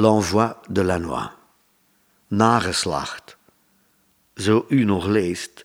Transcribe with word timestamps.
L'envoi 0.00 0.54
de 0.68 0.82
la 0.82 0.98
noix. 0.98 1.30
Nageslacht. 2.28 3.36
Zo 4.34 4.64
u 4.68 4.84
nog 4.84 5.06
leest 5.06 5.64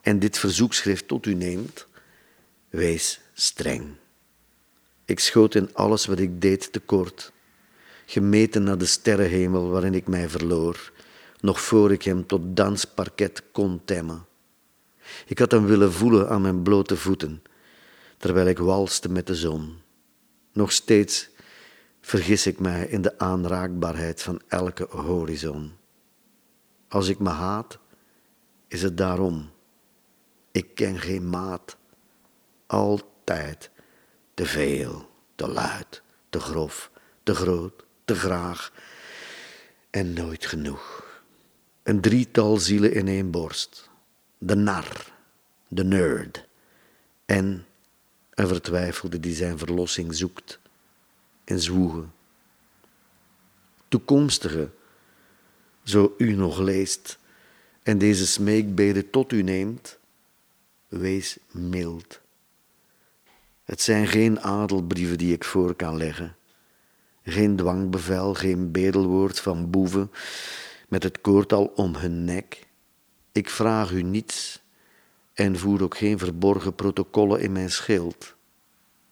en 0.00 0.18
dit 0.18 0.38
verzoekschrift 0.38 1.08
tot 1.08 1.26
u 1.26 1.34
neemt, 1.34 1.86
wees 2.68 3.20
streng. 3.34 3.94
Ik 5.04 5.20
schoot 5.20 5.54
in 5.54 5.74
alles 5.74 6.06
wat 6.06 6.18
ik 6.18 6.40
deed 6.40 6.72
tekort, 6.72 7.32
gemeten 8.06 8.62
naar 8.62 8.78
de 8.78 8.86
sterrenhemel 8.86 9.68
waarin 9.68 9.94
ik 9.94 10.06
mij 10.06 10.28
verloor, 10.28 10.92
nog 11.40 11.60
voor 11.60 11.92
ik 11.92 12.02
hem 12.02 12.26
tot 12.26 12.40
dansparket 12.44 13.42
kon 13.52 13.80
temmen. 13.84 14.26
Ik 15.26 15.38
had 15.38 15.50
hem 15.50 15.66
willen 15.66 15.92
voelen 15.92 16.28
aan 16.28 16.42
mijn 16.42 16.62
blote 16.62 16.96
voeten, 16.96 17.42
terwijl 18.18 18.46
ik 18.46 18.58
walste 18.58 19.08
met 19.08 19.26
de 19.26 19.34
zon. 19.34 19.76
Nog 20.52 20.72
steeds 20.72 21.28
vergis 22.06 22.46
ik 22.46 22.58
mij 22.58 22.86
in 22.86 23.02
de 23.02 23.18
aanraakbaarheid 23.18 24.22
van 24.22 24.40
elke 24.48 24.86
horizon. 24.90 25.72
Als 26.88 27.08
ik 27.08 27.18
me 27.18 27.28
haat, 27.28 27.78
is 28.68 28.82
het 28.82 28.96
daarom. 28.96 29.50
Ik 30.52 30.74
ken 30.74 30.98
geen 30.98 31.28
maat. 31.28 31.76
Altijd 32.66 33.70
te 34.34 34.46
veel, 34.46 35.10
te 35.34 35.48
luid, 35.48 36.02
te 36.28 36.40
grof, 36.40 36.90
te 37.22 37.34
groot, 37.34 37.84
te 38.04 38.14
graag 38.14 38.72
en 39.90 40.12
nooit 40.12 40.46
genoeg. 40.46 41.04
Een 41.82 42.00
drietal 42.00 42.56
zielen 42.56 42.92
in 42.92 43.08
één 43.08 43.30
borst. 43.30 43.90
De 44.38 44.56
nar, 44.56 45.12
de 45.68 45.84
nerd 45.84 46.48
en 47.24 47.66
een 48.30 48.48
vertwijfelde 48.48 49.20
die 49.20 49.34
zijn 49.34 49.58
verlossing 49.58 50.14
zoekt 50.14 50.60
en 51.46 51.60
zwoegen. 51.60 52.12
Toekomstige, 53.88 54.70
zo 55.82 56.14
u 56.18 56.32
nog 56.32 56.58
leest 56.58 57.18
en 57.82 57.98
deze 57.98 58.26
smeekbeden 58.26 59.10
tot 59.10 59.32
u 59.32 59.42
neemt, 59.42 59.98
wees 60.88 61.38
mild. 61.50 62.20
Het 63.64 63.80
zijn 63.80 64.06
geen 64.06 64.40
adelbrieven 64.40 65.18
die 65.18 65.32
ik 65.32 65.44
voor 65.44 65.74
kan 65.74 65.96
leggen, 65.96 66.36
geen 67.22 67.56
dwangbevel, 67.56 68.34
geen 68.34 68.72
bedelwoord 68.72 69.40
van 69.40 69.70
boeven 69.70 70.10
met 70.88 71.02
het 71.02 71.20
koortal 71.20 71.64
om 71.64 71.94
hun 71.94 72.24
nek. 72.24 72.66
Ik 73.32 73.50
vraag 73.50 73.92
u 73.92 74.02
niets 74.02 74.62
en 75.34 75.58
voer 75.58 75.82
ook 75.82 75.96
geen 75.96 76.18
verborgen 76.18 76.74
protocollen 76.74 77.40
in 77.40 77.52
mijn 77.52 77.70
schild. 77.70 78.34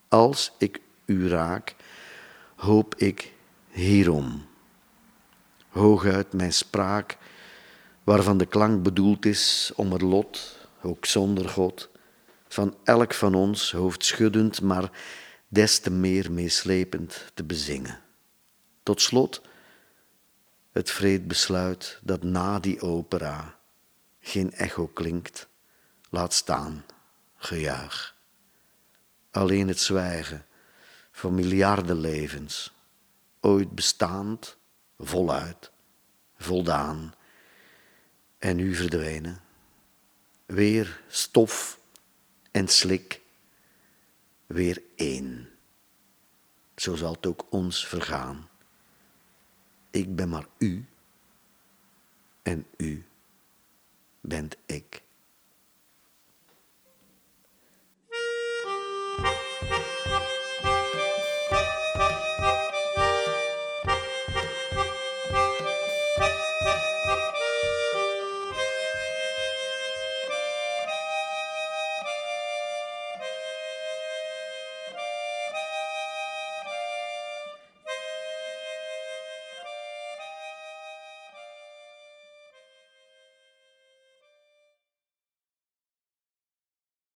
Als 0.08 0.52
ik 0.58 0.80
u 1.04 1.28
raak, 1.28 1.74
hoop 2.64 2.94
ik 2.94 3.32
hierom. 3.70 4.46
Hooguit 5.68 6.32
mijn 6.32 6.52
spraak, 6.52 7.16
waarvan 8.04 8.38
de 8.38 8.46
klank 8.46 8.82
bedoeld 8.82 9.26
is 9.26 9.72
om 9.74 9.92
het 9.92 10.02
lot, 10.02 10.58
ook 10.82 11.06
zonder 11.06 11.48
God, 11.48 11.90
van 12.48 12.76
elk 12.84 13.14
van 13.14 13.34
ons 13.34 13.72
hoofdschuddend, 13.72 14.60
maar 14.60 14.90
des 15.48 15.78
te 15.78 15.90
meer 15.90 16.32
meeslepend 16.32 17.30
te 17.34 17.44
bezingen. 17.44 18.00
Tot 18.82 19.00
slot 19.00 19.42
het 20.72 20.90
vreed 20.90 21.28
besluit 21.28 21.98
dat 22.02 22.22
na 22.22 22.58
die 22.58 22.80
opera 22.80 23.58
geen 24.20 24.52
echo 24.52 24.86
klinkt, 24.86 25.48
laat 26.10 26.32
staan 26.32 26.84
gejuich. 27.36 28.14
Alleen 29.30 29.68
het 29.68 29.80
zwijgen 29.80 30.46
van 31.14 31.34
miljarden 31.34 32.00
levens, 32.00 32.72
ooit 33.40 33.74
bestaand, 33.74 34.56
voluit, 34.98 35.70
voldaan, 36.36 37.14
en 38.38 38.56
nu 38.56 38.74
verdwenen. 38.74 39.40
Weer 40.46 41.02
stof 41.08 41.80
en 42.50 42.68
slik, 42.68 43.20
weer 44.46 44.82
één. 44.94 45.50
Zo 46.76 46.94
zal 46.94 47.12
het 47.12 47.26
ook 47.26 47.46
ons 47.50 47.86
vergaan. 47.86 48.48
Ik 49.90 50.16
ben 50.16 50.28
maar 50.28 50.46
u 50.58 50.86
en 52.42 52.66
u 52.76 53.04
bent 54.20 54.56
ik. 54.66 55.02